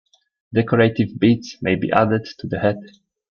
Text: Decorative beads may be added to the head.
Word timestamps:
Decorative 0.51 1.19
beads 1.19 1.57
may 1.61 1.75
be 1.75 1.91
added 1.91 2.25
to 2.39 2.47
the 2.47 2.57
head. 2.57 2.79